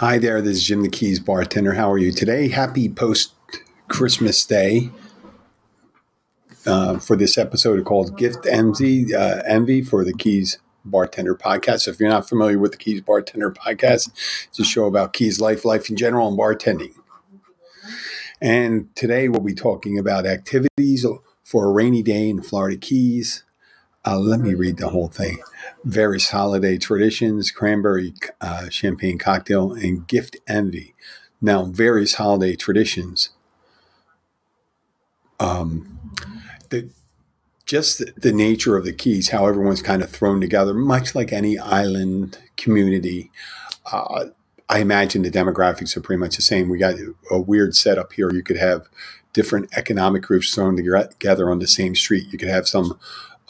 [0.00, 1.74] Hi there, this is Jim the Keys bartender.
[1.74, 2.48] How are you today?
[2.48, 3.34] Happy post
[3.88, 4.88] Christmas Day
[6.64, 11.80] uh, for this episode called Gift Envy, uh, Envy for the Keys Bartender Podcast.
[11.80, 14.08] So if you're not familiar with the Keys Bartender Podcast,
[14.48, 16.94] it's a show about Keys life, life in general, and bartending.
[18.40, 21.04] And today we'll be talking about activities
[21.44, 23.44] for a rainy day in Florida Keys.
[24.06, 25.38] Uh, let me read the whole thing.
[25.84, 30.94] Various holiday traditions, cranberry uh, champagne cocktail, and gift envy.
[31.40, 33.30] Now, various holiday traditions.
[35.38, 36.12] Um,
[36.70, 36.90] the,
[37.66, 41.32] just the, the nature of the Keys, how everyone's kind of thrown together, much like
[41.32, 43.30] any island community.
[43.90, 44.26] Uh,
[44.68, 46.68] I imagine the demographics are pretty much the same.
[46.68, 46.94] We got
[47.30, 48.32] a weird setup here.
[48.32, 48.88] You could have
[49.32, 52.32] different economic groups thrown together on the same street.
[52.32, 52.98] You could have some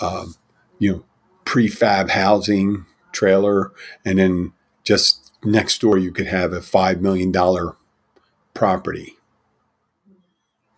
[0.00, 0.34] um,
[0.78, 1.04] you know,
[1.45, 3.73] prefab housing trailer,
[4.04, 4.52] and then
[4.84, 7.76] just next door you could have a five million dollar
[8.54, 9.16] property.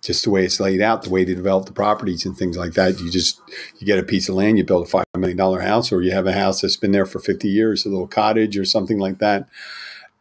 [0.03, 2.73] Just the way it's laid out, the way to develop the properties and things like
[2.73, 2.99] that.
[2.99, 3.41] You just
[3.79, 6.11] you get a piece of land, you build a five million dollar house, or you
[6.11, 9.19] have a house that's been there for fifty years, a little cottage or something like
[9.19, 9.49] that,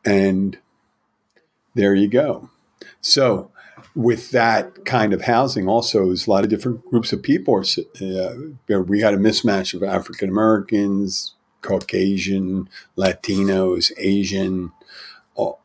[0.05, 0.59] and
[1.73, 2.49] there you go.
[2.99, 3.50] So
[3.95, 7.58] with that kind of housing, also, there's a lot of different groups of people.
[7.58, 8.36] Uh,
[8.67, 14.72] we had a mismatch of African Americans, Caucasian, Latinos, Asian,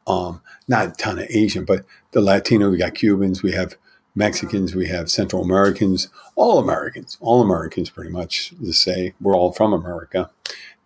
[0.07, 3.77] um, not a ton of Asian, but the Latino, we got Cubans, we have
[4.15, 9.15] Mexicans, we have Central Americans, all Americans, all Americans pretty much to say.
[9.21, 10.31] We're all from America.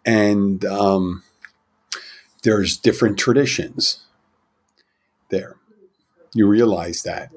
[0.05, 1.23] And um,
[2.43, 4.07] there's different traditions
[5.29, 5.57] there
[6.35, 7.31] you realize that.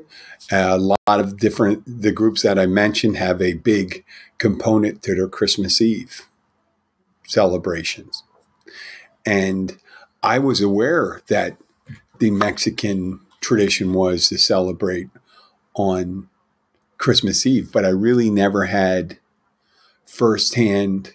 [0.52, 4.03] a lot of different, the groups that I mentioned have a big
[4.38, 6.27] component to their Christmas Eve
[7.25, 8.23] celebrations.
[9.25, 9.77] And
[10.22, 11.57] I was aware that
[12.19, 15.09] the Mexican tradition was to celebrate
[15.75, 16.29] on
[16.97, 19.19] Christmas Eve, but I really never had
[20.06, 21.13] firsthand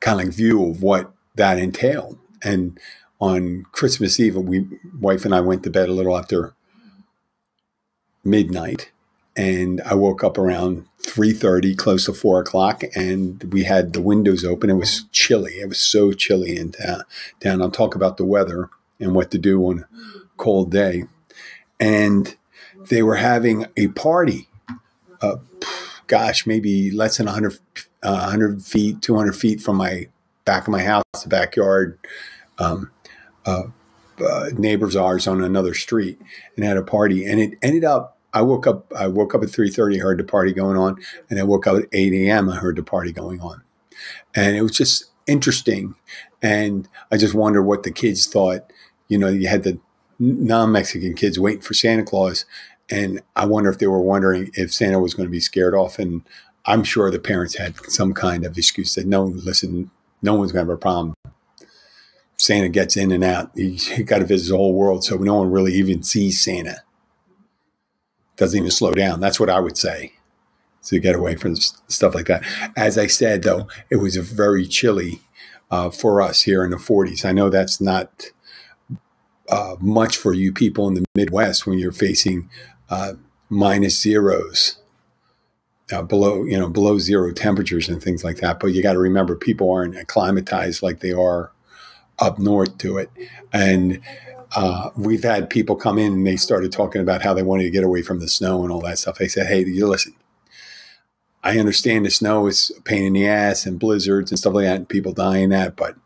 [0.00, 2.18] kind of view of what that entailed.
[2.42, 2.78] And
[3.20, 4.66] on Christmas Eve, we
[4.98, 6.54] wife and I went to bed a little after
[8.24, 8.90] midnight,
[9.36, 14.02] and I woke up around three thirty, close to four o'clock, and we had the
[14.02, 14.70] windows open.
[14.70, 15.54] It was chilly.
[15.54, 17.02] It was so chilly in town.
[17.40, 17.62] Down.
[17.62, 21.04] I'll talk about the weather and what to do on a cold day,
[21.80, 22.36] and
[22.90, 24.48] they were having a party.
[25.20, 25.36] Uh,
[26.06, 27.58] gosh, maybe less than 100,
[28.02, 30.08] uh, 100 feet, 200 feet from my
[30.44, 31.98] back of my house, the backyard.
[32.58, 32.90] Um,
[33.46, 33.62] uh,
[34.20, 36.20] uh, neighbors ours on another street
[36.56, 37.24] and had a party.
[37.24, 40.52] And it ended up, I woke up, I woke up at 3.30, heard the party
[40.52, 40.96] going on.
[41.30, 43.62] And I woke up at 8 a.m., I heard the party going on.
[44.34, 45.94] And it was just interesting.
[46.42, 48.70] And I just wonder what the kids thought.
[49.08, 49.78] You know, you had the
[50.18, 52.44] non-Mexican kids waiting for Santa Claus.
[52.90, 55.98] And I wonder if they were wondering if Santa was going to be scared off.
[55.98, 56.22] And
[56.64, 59.90] I'm sure the parents had some kind of excuse that no, listen,
[60.22, 61.14] no one's going to have a problem
[62.36, 63.50] Santa gets in and out.
[63.54, 66.82] He, he got to visit the whole world, so no one really even sees Santa.
[68.36, 69.20] Doesn't even slow down.
[69.20, 70.12] That's what I would say
[70.84, 72.44] to get away from stuff like that.
[72.76, 75.20] As I said, though, it was very chilly
[75.70, 77.24] uh, for us here in the 40s.
[77.24, 78.30] I know that's not
[79.48, 82.50] uh, much for you people in the Midwest when you're facing
[82.88, 83.14] uh,
[83.48, 84.78] minus zeros.
[85.92, 88.98] Uh, below you know below zero temperatures and things like that but you got to
[88.98, 91.52] remember people aren't acclimatized like they are
[92.18, 93.10] up north to it.
[93.52, 94.00] And
[94.54, 97.70] uh, we've had people come in and they started talking about how they wanted to
[97.70, 99.18] get away from the snow and all that stuff.
[99.20, 100.14] I said, hey, you listen,
[101.42, 104.64] I understand the snow is a pain in the ass and blizzards and stuff like
[104.64, 105.96] that, and people dying that, but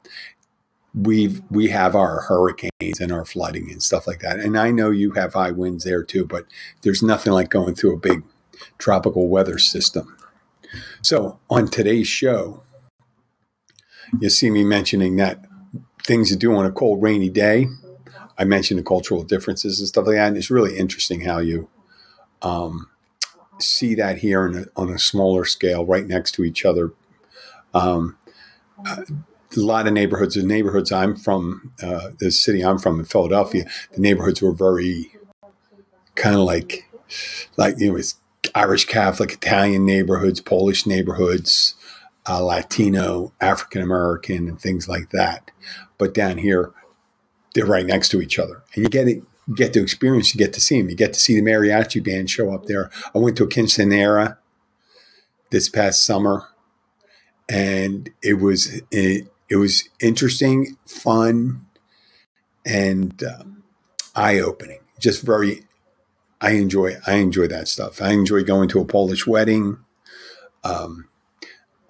[0.95, 4.41] we've we have our hurricanes and our flooding and stuff like that.
[4.41, 6.47] And I know you have high winds there too, but
[6.83, 8.23] there's nothing like going through a big
[8.79, 10.17] tropical weather system.
[11.03, 12.63] So on today's show,
[14.21, 15.45] you see me mentioning that
[16.05, 17.67] things to do on a cold, rainy day.
[18.39, 20.29] I mentioned the cultural differences and stuff like that.
[20.29, 21.69] And it's really interesting how you
[22.43, 22.89] um,
[23.59, 26.93] see that here a, on a smaller scale, right next to each other.
[27.75, 28.17] Um,
[28.87, 29.05] a
[29.57, 34.01] lot of neighborhoods, the neighborhoods I'm from, uh, the city I'm from in Philadelphia, the
[34.01, 35.13] neighborhoods were very
[36.15, 36.89] kind of like,
[37.57, 38.17] like you know, it's
[38.55, 41.75] Irish Catholic, Italian neighborhoods, Polish neighborhoods,
[42.29, 45.51] uh, Latino, African American, and things like that.
[46.01, 46.73] But down here,
[47.55, 49.23] they're right next to each other, and you get it.
[49.55, 50.33] Get to experience.
[50.33, 50.91] You get to see them.
[50.91, 52.89] You get to see the mariachi band show up there.
[53.15, 54.37] I went to a quinceanera
[55.51, 56.45] this past summer,
[57.49, 61.67] and it was it, it was interesting, fun,
[62.65, 63.43] and uh,
[64.15, 64.79] eye opening.
[65.01, 65.65] Just very,
[66.41, 68.01] I enjoy I enjoy that stuff.
[68.01, 69.79] I enjoy going to a Polish wedding.
[70.63, 71.10] Um,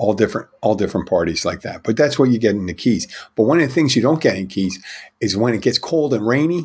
[0.00, 1.82] all different all different parties like that.
[1.84, 3.06] But that's what you get in the Keys.
[3.36, 4.82] But one of the things you don't get in Keys
[5.20, 6.64] is when it gets cold and rainy,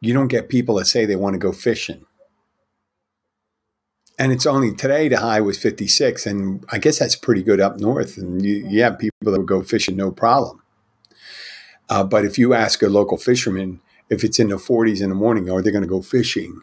[0.00, 2.06] you don't get people that say they want to go fishing.
[4.18, 7.78] And it's only today the high was 56, and I guess that's pretty good up
[7.78, 8.16] north.
[8.16, 10.62] And you, you have people that would go fishing no problem.
[11.90, 15.14] Uh, but if you ask a local fisherman if it's in the 40s in the
[15.14, 16.62] morning, are they going to go fishing?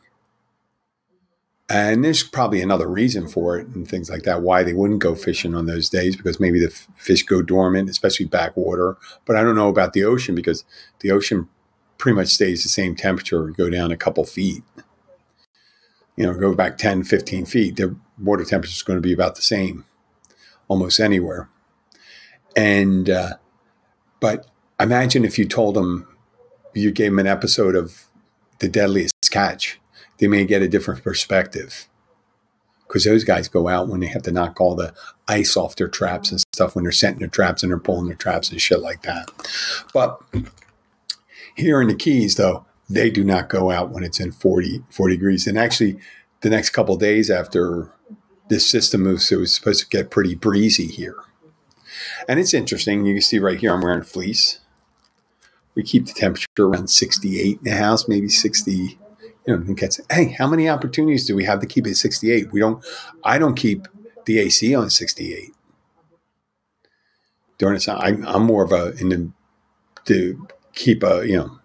[1.69, 5.16] And there's probably another reason for it and things like that, why they wouldn't go
[5.16, 8.96] fishing on those days, because maybe the f- fish go dormant, especially backwater.
[9.25, 10.64] But I don't know about the ocean because
[11.02, 11.50] the ocean
[11.98, 14.64] pretty much stays the same temperature, go down a couple feet.
[16.16, 19.36] You know, go back 10, 15 feet, the water temperature is going to be about
[19.36, 19.84] the same
[20.69, 21.50] almost anywhere.
[22.56, 23.34] And, uh,
[24.19, 24.48] but
[24.80, 26.08] imagine if you told them,
[26.74, 28.06] you gave them an episode of
[28.60, 29.80] The Deadliest Catch
[30.19, 31.88] they may get a different perspective
[32.88, 34.94] because those guys go out when they have to knock all the
[35.28, 38.16] ice off their traps and stuff when they're setting their traps and they're pulling their
[38.16, 39.30] traps and shit like that.
[39.94, 40.19] But
[41.56, 45.16] here in the Keys, though, they do not go out when it's in 40, 40
[45.16, 45.48] degrees.
[45.48, 46.00] And actually,
[46.42, 47.92] the next couple days after
[48.48, 51.18] this system moves, it was supposed to get pretty breezy here.
[52.28, 53.06] And it's interesting.
[53.06, 54.60] You can see right here, I'm wearing fleece.
[55.75, 58.98] We keep the temperature around 68 in the house, maybe 60,
[59.47, 62.51] you know, gets, hey, how many opportunities do we have to keep it 68?
[62.51, 62.83] We don't,
[63.23, 63.88] I don't keep
[64.25, 65.51] the AC on 68
[67.57, 68.25] during the time.
[68.27, 69.31] I, am more of a, in the,
[70.05, 71.59] to keep a, you know,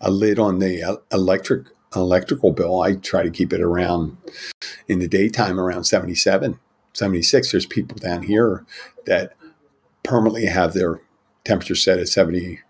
[0.00, 2.82] a lid on the electric, electrical bill.
[2.82, 4.16] I try to keep it around
[4.88, 6.58] in the daytime around 77,
[6.92, 7.52] 76.
[7.52, 8.66] There's people down here
[9.06, 9.34] that
[10.02, 11.00] permanently have their
[11.44, 12.60] temperature set at 70,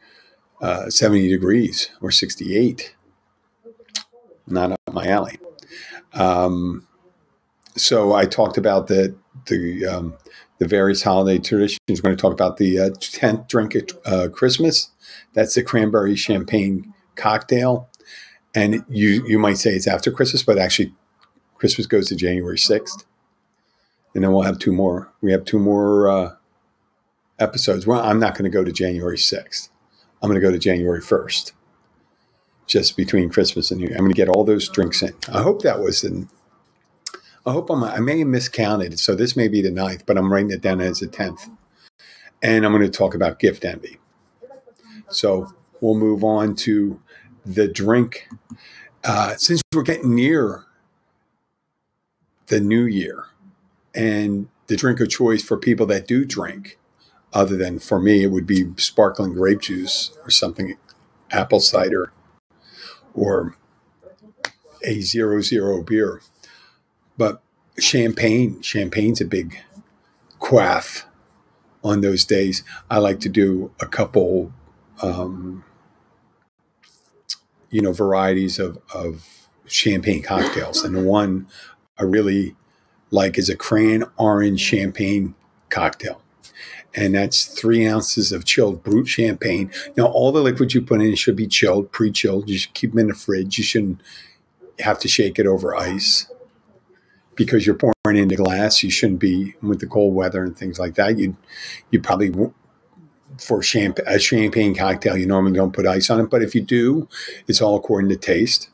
[0.60, 2.94] uh, 70 degrees or 68
[4.50, 5.38] not up my alley.
[6.14, 6.86] Um,
[7.76, 9.14] so I talked about the
[9.46, 10.14] the um,
[10.58, 11.78] the various holiday traditions.
[11.88, 14.90] We're going to talk about the uh, tenth drink at uh, Christmas.
[15.34, 17.88] That's the cranberry champagne cocktail,
[18.54, 20.94] and you you might say it's after Christmas, but actually
[21.54, 23.04] Christmas goes to January sixth,
[24.14, 25.12] and then we'll have two more.
[25.20, 26.34] We have two more uh,
[27.38, 27.86] episodes.
[27.86, 29.70] Well, I'm not going to go to January sixth.
[30.20, 31.52] I'm going to go to January first
[32.68, 33.96] just between Christmas and New Year.
[33.96, 35.14] I'm going to get all those drinks in.
[35.32, 36.28] I hope that was in.
[37.44, 37.82] I hope I'm.
[37.82, 40.80] I may have miscounted, so this may be the ninth, but I'm writing it down
[40.80, 41.48] as the tenth.
[42.42, 43.96] And I'm going to talk about gift envy.
[45.08, 47.00] So we'll move on to
[47.44, 48.28] the drink.
[49.02, 50.64] Uh, since we're getting near
[52.46, 53.24] the new year,
[53.94, 56.78] and the drink of choice for people that do drink,
[57.32, 60.76] other than for me, it would be sparkling grape juice or something,
[61.30, 62.12] apple cider
[63.18, 63.56] or
[64.84, 66.20] a zero zero beer.
[67.16, 67.42] But
[67.78, 69.58] champagne, champagne's a big
[70.38, 71.06] quaff
[71.82, 72.62] on those days.
[72.90, 74.52] I like to do a couple,
[75.02, 75.64] um,
[77.70, 80.84] you know, varieties of, of champagne cocktails.
[80.84, 81.46] And the one
[81.98, 82.56] I really
[83.10, 85.34] like is a cran orange champagne
[85.70, 86.22] cocktail
[86.98, 89.70] and that's three ounces of chilled brut champagne.
[89.96, 92.48] Now, all the liquids you put in should be chilled, pre-chilled.
[92.48, 93.56] You should keep them in the fridge.
[93.56, 94.00] You shouldn't
[94.80, 96.26] have to shake it over ice
[97.36, 98.82] because you're pouring into glass.
[98.82, 101.18] You shouldn't be with the cold weather and things like that.
[101.18, 101.36] You
[101.92, 102.32] you probably
[103.38, 106.62] for champ- a champagne cocktail, you normally don't put ice on it, but if you
[106.62, 107.06] do,
[107.46, 108.70] it's all according to taste.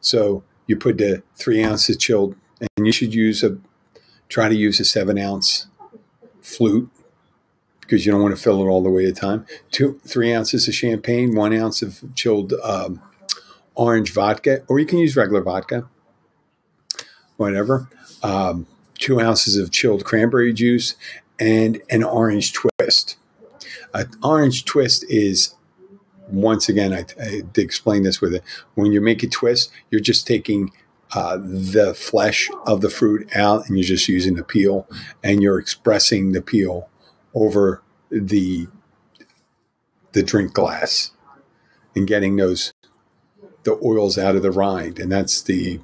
[0.00, 3.58] So you put the three ounces chilled, and you should use a
[4.28, 5.68] try to use a seven ounce
[6.40, 6.90] flute
[7.92, 9.44] because you don't want to fill it all the way at a time.
[9.70, 13.02] Two, three ounces of champagne, one ounce of chilled um,
[13.74, 15.86] orange vodka, or you can use regular vodka,
[17.36, 17.90] whatever.
[18.22, 20.94] Um, two ounces of chilled cranberry juice,
[21.38, 23.18] and an orange twist.
[23.92, 25.54] An orange twist is
[26.30, 28.42] once again, I, I explain this with it.
[28.74, 30.72] When you make a twist, you're just taking
[31.14, 34.88] uh, the flesh of the fruit out and you're just using the peel
[35.22, 36.88] and you're expressing the peel
[37.34, 38.66] over the
[40.12, 41.12] the drink glass
[41.96, 42.72] and getting those
[43.64, 44.98] the oils out of the rind.
[44.98, 45.80] And that's the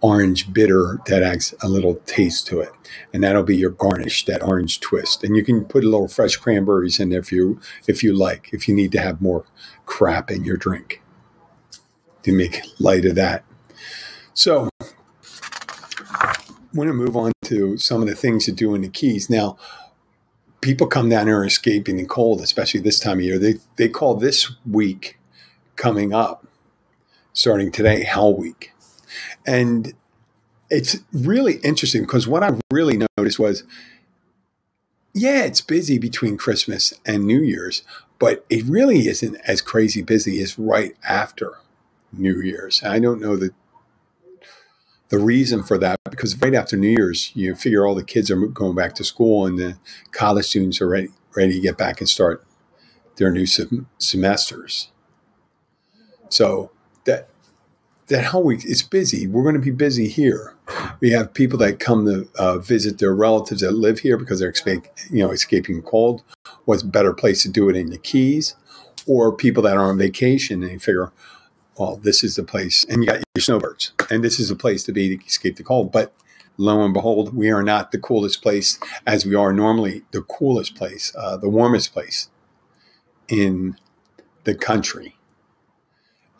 [0.00, 2.70] orange bitter that adds a little taste to it.
[3.12, 5.22] And that'll be your garnish that orange twist.
[5.22, 8.68] And you can put a little fresh cranberries in if you if you like if
[8.68, 9.44] you need to have more
[9.86, 11.02] crap in your drink
[12.22, 13.44] to make light of that.
[14.34, 14.68] So
[16.12, 16.36] I
[16.72, 19.28] want to move on to some of the things to do in the keys.
[19.28, 19.58] Now
[20.60, 23.38] people come down here escaping the cold, especially this time of year.
[23.38, 25.18] They they call this week
[25.76, 26.46] coming up
[27.32, 28.72] starting today, Hell Week.
[29.46, 29.94] And
[30.68, 33.64] it's really interesting because what I really noticed was
[35.12, 37.82] yeah, it's busy between Christmas and New Year's,
[38.20, 41.58] but it really isn't as crazy busy as right after
[42.12, 42.82] New Year's.
[42.84, 43.50] I don't know the
[45.10, 48.46] the reason for that because right after New Year's, you figure all the kids are
[48.46, 49.78] going back to school and the
[50.12, 52.44] college students are ready ready to get back and start
[53.16, 54.90] their new sem- semesters.
[56.28, 56.70] So
[57.04, 57.28] that
[58.06, 59.26] that whole week it's busy.
[59.26, 60.56] We're going to be busy here.
[61.00, 64.54] We have people that come to uh, visit their relatives that live here because they're
[65.10, 66.22] you know escaping cold.
[66.64, 68.54] What's better place to do it in the Keys,
[69.06, 71.12] or people that are on vacation and they figure,
[71.80, 74.82] well, this is the place, and you got your snowbirds, and this is the place
[74.84, 75.90] to be to escape the cold.
[75.90, 76.12] But
[76.58, 80.76] lo and behold, we are not the coolest place as we are normally the coolest
[80.76, 82.28] place, uh, the warmest place
[83.28, 83.78] in
[84.44, 85.16] the country.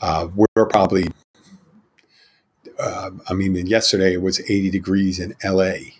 [0.02, 1.09] Uh, we're probably
[2.78, 5.94] uh, I mean, yesterday it was 80 degrees in LA.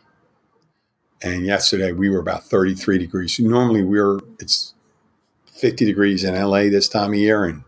[1.23, 3.38] And yesterday we were about 33 degrees.
[3.38, 4.75] Normally we're, it's
[5.47, 7.64] 50 degrees in LA this time of year and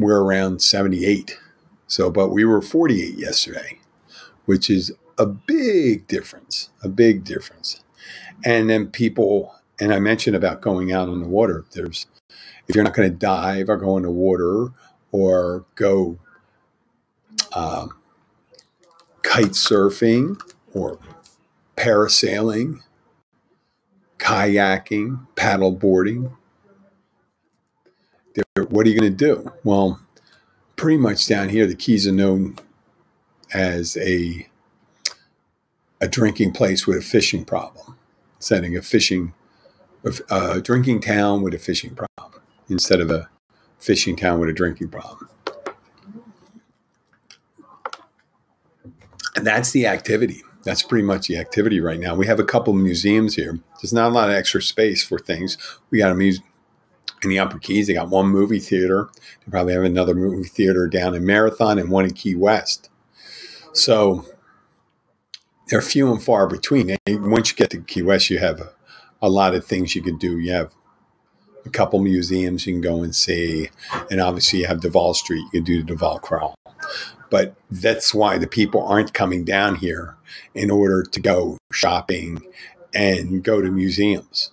[0.00, 1.38] we're around 78.
[1.86, 3.80] So, but we were 48 yesterday,
[4.46, 7.82] which is a big difference, a big difference.
[8.44, 11.64] And then people, and I mentioned about going out on the water.
[11.72, 12.06] There's,
[12.66, 14.68] if you're not going to dive or go in the water
[15.12, 16.18] or go
[17.52, 17.90] um,
[19.22, 20.40] kite surfing
[20.72, 20.98] or
[21.76, 22.80] parasailing,
[24.18, 26.36] kayaking, paddle boarding.
[28.68, 29.52] What are you going to do?
[29.64, 30.00] Well,
[30.76, 32.56] pretty much down here, the Keys are known
[33.52, 34.46] as a
[36.02, 37.98] a drinking place with a fishing problem,
[38.38, 39.34] setting a fishing
[40.30, 43.28] a drinking town with a fishing problem instead of a
[43.78, 45.28] fishing town with a drinking problem.
[49.36, 50.42] And that's the activity.
[50.64, 52.14] That's pretty much the activity right now.
[52.14, 53.58] We have a couple museums here.
[53.80, 55.56] There's not a lot of extra space for things.
[55.90, 56.44] We got a museum
[57.22, 57.86] in the Upper Keys.
[57.86, 59.08] They got one movie theater.
[59.44, 62.88] They probably have another movie theater down in Marathon and one in Key West.
[63.72, 64.24] So
[65.68, 66.96] they're few and far between.
[67.06, 68.72] And once you get to Key West, you have a,
[69.22, 70.38] a lot of things you can do.
[70.38, 70.72] You have
[71.64, 73.70] a couple museums you can go and see,
[74.10, 75.44] and obviously you have Duval Street.
[75.52, 76.54] You can do the Duval Crawl.
[77.28, 80.16] But that's why the people aren't coming down here
[80.54, 82.42] in order to go shopping
[82.92, 84.50] and go to museums.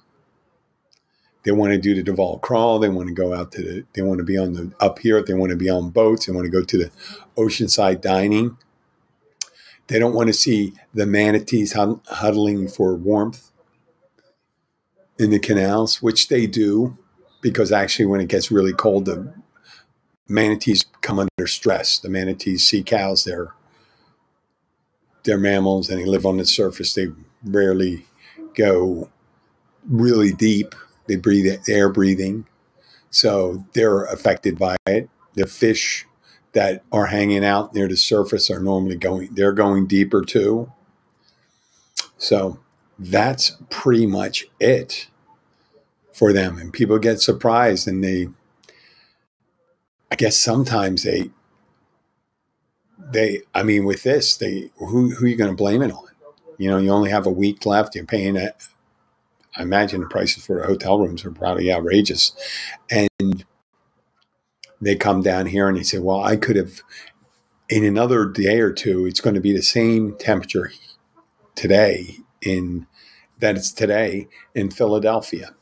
[1.47, 2.77] They want to do the Duval crawl.
[2.77, 5.23] They want to go out to the, they want to be on the, up here.
[5.23, 6.25] They want to be on boats.
[6.25, 6.91] They want to go to the
[7.37, 8.57] oceanside dining.
[9.87, 13.51] They don't want to see the manatees huddling for warmth
[15.17, 16.97] in the canals, which they do
[17.39, 19.33] because actually when it gets really cold, the
[20.27, 21.97] manatees come under stress.
[21.97, 23.53] The manatees, sea cows, they're
[25.23, 26.93] they're mammals and they live on the surface.
[26.93, 27.07] They
[27.41, 28.05] rarely
[28.53, 29.09] go
[29.89, 30.75] really deep.
[31.07, 32.45] They breathe air breathing,
[33.09, 35.09] so they're affected by it.
[35.35, 36.05] The fish
[36.53, 39.29] that are hanging out near the surface are normally going.
[39.33, 40.71] They're going deeper too.
[42.17, 42.59] So
[42.97, 45.07] that's pretty much it
[46.11, 46.57] for them.
[46.57, 48.27] And people get surprised and they
[50.11, 51.29] I guess sometimes they
[53.11, 56.05] they I mean with this they who who are you going to blame it on?
[56.57, 57.93] You know, you only have a week left.
[57.93, 58.55] You're paying it.
[59.57, 62.33] I imagine the prices for the hotel rooms are probably outrageous,
[62.89, 63.45] and
[64.79, 66.81] they come down here and they say, "Well, I could have."
[67.69, 70.71] In another day or two, it's going to be the same temperature
[71.55, 72.87] today in
[73.39, 75.53] that it's today in Philadelphia.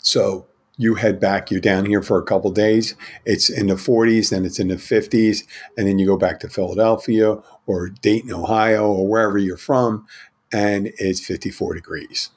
[0.00, 2.94] So you head back, you're down here for a couple days.
[3.24, 5.44] It's in the 40s, then it's in the 50s,
[5.76, 10.06] and then you go back to Philadelphia or Dayton, Ohio, or wherever you're from,
[10.52, 12.30] and it's 54 degrees.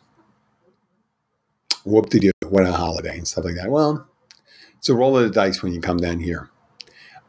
[1.86, 3.70] Whoop de doo, what a holiday and stuff like that.
[3.70, 4.08] Well,
[4.78, 6.50] it's a roll of the dice when you come down here.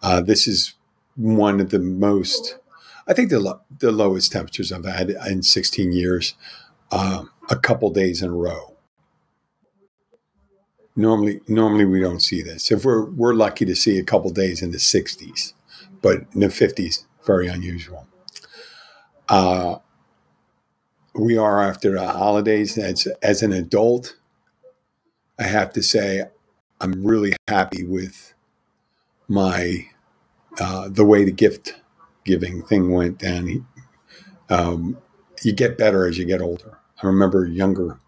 [0.02, 0.74] Uh, this is
[1.16, 2.58] one of the most,
[3.06, 6.34] I think, the, lo- the lowest temperatures I've had in 16 years,
[6.92, 8.74] uh, a couple days in a row
[10.96, 12.70] normally normally we don't see this.
[12.70, 15.52] If we're we're lucky to see a couple days in the 60s,
[16.02, 18.06] but in the 50s, very unusual.
[19.28, 19.76] Uh,
[21.14, 22.78] we are after the holidays.
[22.78, 24.16] As as an adult,
[25.38, 26.24] I have to say,
[26.80, 28.34] I'm really happy with
[29.28, 29.88] my
[30.60, 31.74] uh, the way the gift
[32.24, 33.66] giving thing went down.
[34.48, 34.98] Um,
[35.42, 36.78] you get better as you get older.
[37.02, 37.98] I remember younger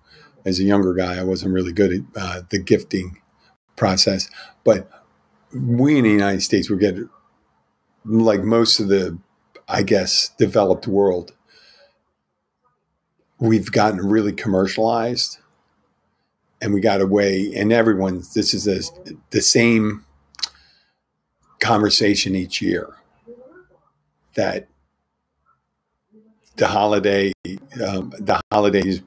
[0.47, 3.21] as a younger guy, I wasn't really good at uh, the gifting
[3.75, 4.30] process.
[4.62, 4.88] But
[5.52, 6.97] we in the United States, we get
[8.04, 9.18] like most of the,
[9.68, 11.35] I guess, developed world.
[13.40, 15.38] We've gotten really commercialized,
[16.61, 17.53] and we got away.
[17.55, 18.81] And everyone, this is a,
[19.31, 20.05] the same
[21.61, 22.95] conversation each year
[24.35, 24.69] that
[26.57, 27.33] the holiday,
[27.87, 29.03] um, the holidays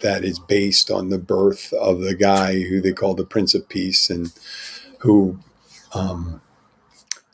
[0.00, 3.68] that is based on the birth of the guy who they call the Prince of
[3.68, 4.32] Peace and
[4.98, 5.38] who
[5.94, 6.40] um,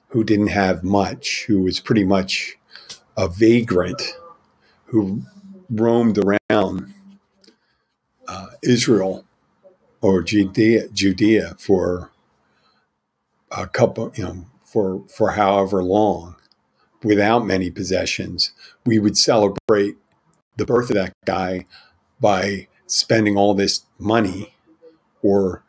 [0.09, 2.57] who didn't have much, who was pretty much
[3.17, 4.03] a vagrant,
[4.87, 5.23] who
[5.71, 6.93] roamed around
[8.31, 9.25] uh, Israel
[10.01, 12.13] or Judea, Judea for
[13.51, 16.37] a couple, you know, for for however long,
[17.03, 18.53] without many possessions.
[18.87, 19.97] We would celebrate
[20.57, 21.67] the birth of that guy
[22.21, 24.55] by spending all this money
[25.23, 25.65] or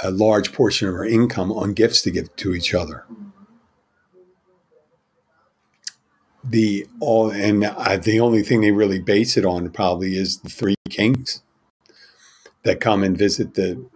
[0.00, 3.04] a large portion of our income on gifts to give to each other.
[6.42, 10.50] The all and uh, the only thing they really base it on probably is the
[10.50, 11.42] three kings
[12.66, 13.86] that come and visit the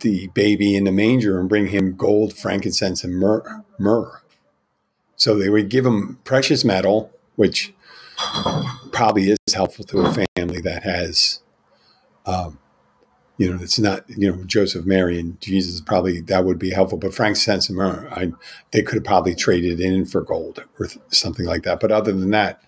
[0.00, 3.64] the baby in the manger and bring him gold, frankincense, and myrrh.
[3.78, 4.22] myrrh.
[5.16, 7.72] So they would give him precious metal, which
[8.92, 11.40] probably is helpful to a family that has,
[12.26, 12.58] um,
[13.38, 15.80] you know, it's not, you know, Joseph, Mary, and Jesus.
[15.80, 16.98] Probably that would be helpful.
[16.98, 18.32] But frankincense and myrrh, I,
[18.72, 21.80] they could have probably traded in for gold or something like that.
[21.80, 22.62] But other than that,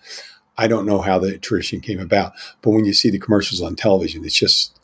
[0.57, 2.33] I don't know how the tradition came about.
[2.61, 4.79] But when you see the commercials on television, it's just,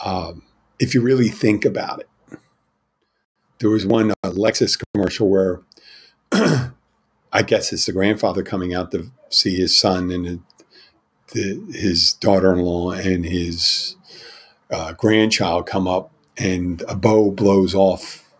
[0.00, 0.42] um,
[0.78, 2.38] if you really think about it,
[3.58, 5.62] there was one uh, Lexus commercial where
[6.32, 10.42] I guess it's the grandfather coming out to see his son and
[11.32, 13.96] the, his daughter-in-law and his
[14.70, 18.30] uh, grandchild come up, and a bow blows off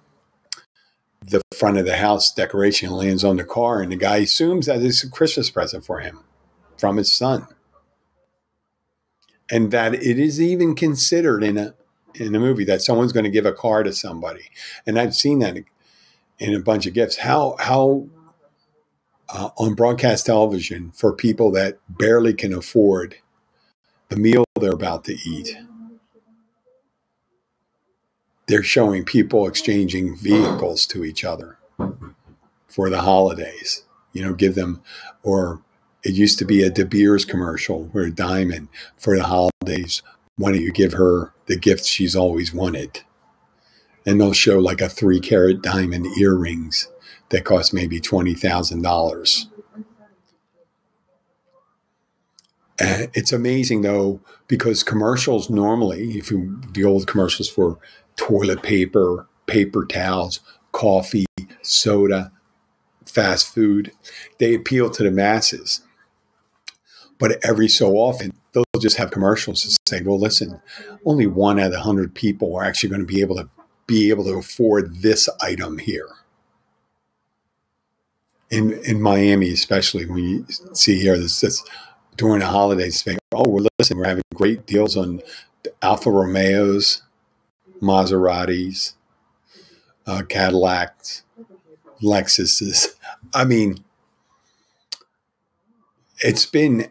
[1.23, 4.67] the front of the house decoration and lands on the car, and the guy assumes
[4.67, 6.21] that it's a Christmas present for him
[6.79, 7.47] from his son,
[9.51, 11.75] and that it is even considered in a
[12.15, 14.51] in a movie that someone's going to give a car to somebody,
[14.87, 15.57] and I've seen that
[16.39, 17.19] in a bunch of gifts.
[17.19, 18.07] How how
[19.29, 23.17] uh, on broadcast television for people that barely can afford
[24.09, 25.57] the meal they're about to eat.
[28.47, 31.59] They're showing people exchanging vehicles to each other
[32.69, 33.85] for the holidays.
[34.13, 34.83] You know, give them,
[35.23, 35.63] or
[36.07, 40.03] it used to be a De Beers commercial where a Diamond for the holidays,
[40.37, 43.01] why don't you give her the gift she's always wanted?
[44.07, 46.89] And they'll show like a three carat diamond earrings
[47.31, 49.47] that cost maybe $20,000.
[52.79, 57.81] Uh, it's amazing though, because commercials normally, if you, the old commercials for
[58.15, 60.39] toilet paper, paper towels,
[60.71, 61.27] coffee,
[61.63, 62.31] soda,
[63.05, 63.91] fast food,
[64.39, 65.81] they appeal to the masses.
[67.19, 70.61] But every so often, they'll just have commercials to say, well, listen,
[71.05, 73.49] only one out of a hundred people are actually going to be able to
[73.87, 76.09] be able to afford this item here
[78.51, 81.65] in in Miami, especially when you see here this, this
[82.17, 84.01] during the holidays, saying, "Oh, we're listening.
[84.01, 85.21] We're having great deals on
[85.83, 87.03] Alfa Romeos,
[87.81, 88.95] Maseratis,
[90.07, 91.23] uh, Cadillacs,
[92.01, 92.95] Lexuses."
[93.35, 93.85] I mean,
[96.21, 96.91] it's been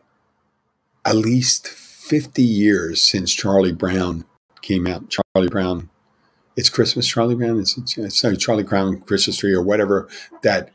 [1.05, 4.25] at least fifty years since Charlie Brown
[4.61, 5.09] came out.
[5.09, 5.89] Charlie Brown.
[6.57, 7.59] It's Christmas, Charlie Brown.
[7.59, 10.07] It's, it's, it's Charlie Brown Christmas tree or whatever
[10.41, 10.71] that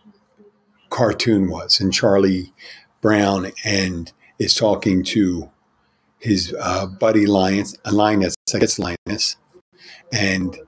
[0.90, 2.52] cartoon was, and Charlie
[3.00, 5.50] Brown and is talking to
[6.18, 9.36] his uh, buddy Linus, Linus, I guess Linus,
[10.12, 10.58] and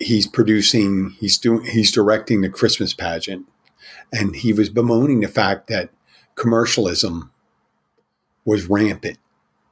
[0.00, 3.46] he's producing, he's doing, he's directing the Christmas pageant,
[4.12, 5.90] and he was bemoaning the fact that
[6.34, 7.30] commercialism
[8.48, 9.18] was rampant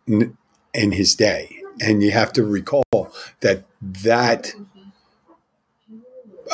[0.06, 0.36] in,
[0.74, 2.84] in his day, and you have to recall
[3.40, 4.52] that that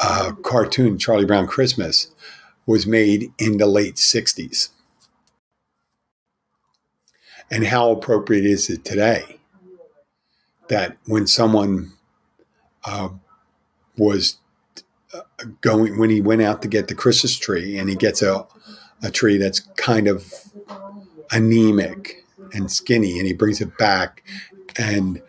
[0.00, 2.12] uh, cartoon, Charlie Brown Christmas,
[2.64, 4.68] was made in the late 60s.
[7.50, 9.40] And how appropriate is it today
[10.68, 11.92] that when someone
[12.84, 13.08] uh,
[13.98, 14.36] was
[15.12, 15.22] uh,
[15.60, 18.46] going, when he went out to get the Christmas tree and he gets a,
[19.02, 20.32] a tree that's kind of
[21.32, 24.22] anemic and skinny and he brings it back
[24.78, 25.22] and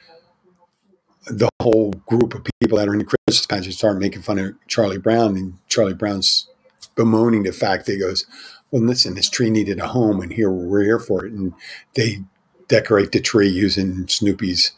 [1.28, 4.56] the whole group of people that are in the Christmas pageant start making fun of
[4.68, 6.48] Charlie Brown and Charlie Brown's
[6.96, 8.26] bemoaning the fact that he goes,
[8.72, 11.32] well, listen, this tree needed a home, and here we're here for it.
[11.32, 11.54] And
[11.96, 12.24] they
[12.68, 14.72] decorate the tree using Snoopy's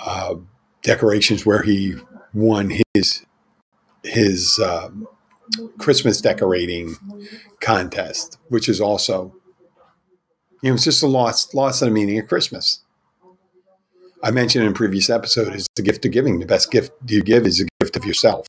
[0.00, 0.36] uh,
[0.82, 1.96] decorations, where he
[2.32, 3.26] won his
[4.02, 5.06] his um,
[5.78, 6.96] Christmas decorating
[7.60, 9.34] contest, which is also,
[10.62, 12.80] know, it's just a loss loss of the meaning of Christmas.
[14.22, 16.40] I mentioned in a previous episode is the gift of giving.
[16.40, 18.46] The best gift you give is a gift of yourself.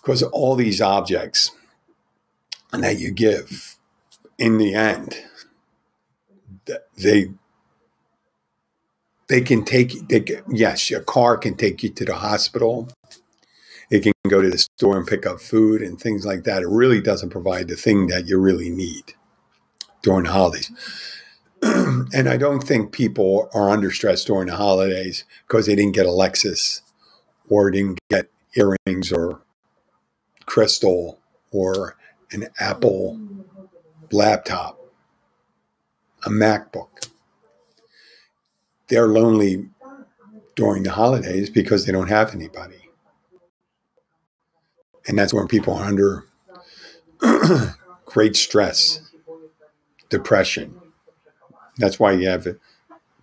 [0.00, 1.50] Because all these objects
[2.72, 3.76] that you give,
[4.38, 5.18] in the end,
[6.96, 7.30] they
[9.28, 12.88] they can take they can, yes, your car can take you to the hospital.
[13.90, 16.62] It can go to the store and pick up food and things like that.
[16.62, 19.14] It really doesn't provide the thing that you really need
[20.02, 20.70] during the holidays.
[21.62, 26.06] and I don't think people are under stress during the holidays because they didn't get
[26.06, 26.82] a Lexus
[27.48, 29.42] or didn't get earrings or
[30.46, 31.18] crystal
[31.50, 31.96] or
[32.32, 33.20] an Apple
[34.10, 34.78] laptop,
[36.24, 37.08] a MacBook.
[38.88, 39.68] They're lonely
[40.54, 42.90] during the holidays because they don't have anybody.
[45.06, 46.26] And that's when people are under
[48.04, 49.00] great stress,
[50.12, 50.78] depression,
[51.78, 52.46] that's why you have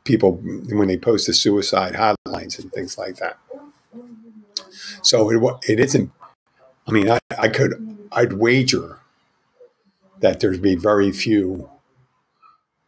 [0.03, 3.37] people when they post the suicide hotlines and things like that.
[5.03, 6.11] So it, it isn't.
[6.87, 8.99] I mean, I, I could I'd wager
[10.19, 11.69] that there'd be very few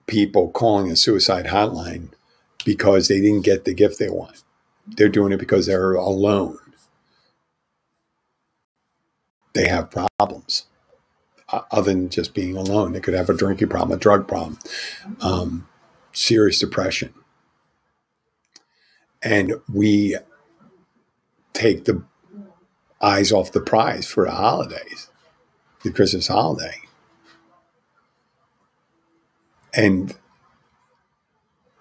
[0.08, 2.10] people calling a suicide hotline
[2.66, 4.44] because they didn't get the gift they want.
[4.88, 6.58] They're doing it because they're alone.
[9.54, 10.66] They have problems
[11.52, 12.94] other than just being alone.
[12.94, 14.60] They could have a drinking problem, a drug problem,
[15.22, 15.68] um,
[16.14, 17.14] serious depression.
[19.22, 20.18] And we
[21.54, 22.04] take the
[23.02, 25.10] eyes off the prize for the holidays,
[25.84, 26.76] the Christmas holiday.
[29.74, 30.16] And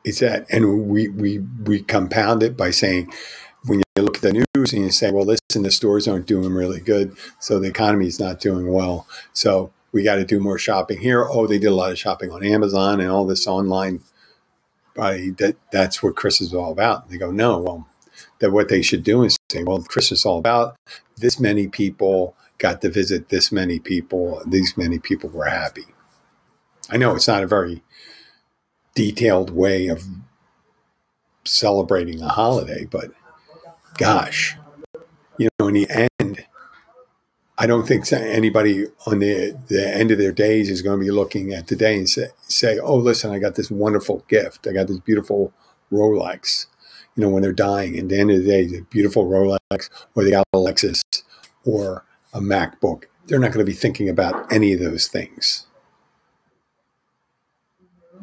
[0.05, 3.13] it's that, and we, we, we compound it by saying,
[3.65, 6.53] when you look at the news and you say, well, listen, the stores aren't doing
[6.53, 9.07] really good, so the economy is not doing well.
[9.33, 11.27] So we got to do more shopping here.
[11.29, 14.01] Oh, they did a lot of shopping on Amazon and all this online.
[14.95, 17.09] By that, that's what Chris is all about.
[17.09, 17.89] They go, no, well,
[18.41, 20.77] that what they should do is say, well, Chris is all about
[21.17, 24.43] this many people got to visit this many people.
[24.47, 25.87] These many people were happy.
[26.91, 27.83] I know it's not a very
[28.95, 30.05] detailed way of
[31.45, 33.13] celebrating a holiday, but
[34.01, 34.57] gosh,
[35.37, 36.47] you know, in the end,
[37.59, 41.11] I don't think anybody on the, the end of their days is going to be
[41.11, 44.67] looking at today and say, say, oh, listen, I got this wonderful gift.
[44.67, 45.53] I got this beautiful
[45.93, 46.67] Rolex.
[47.15, 50.25] You know, when they're dying, at the end of the day, the beautiful Rolex or
[50.25, 51.03] the Lexus
[51.67, 55.67] or a MacBook, they're not going to be thinking about any of those things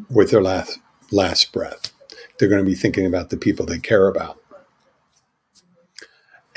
[0.10, 0.80] with their last
[1.12, 1.94] last breath.
[2.40, 4.42] They're going to be thinking about the people they care about.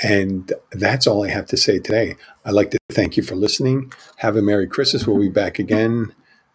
[0.03, 2.15] And that's all I have to say today.
[2.43, 3.93] I'd like to thank you for listening.
[4.17, 5.05] Have a Merry Christmas.
[5.05, 6.13] We'll be back again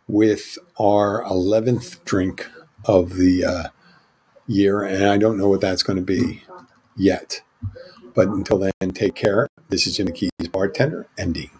[0.09, 2.49] with our 11th drink
[2.85, 3.69] of the uh,
[4.47, 4.83] year.
[4.83, 6.43] And I don't know what that's going to be
[6.97, 7.43] yet.
[8.15, 9.49] But until then, take care.
[9.69, 11.51] This is Jimmy Keys, bartender, ending.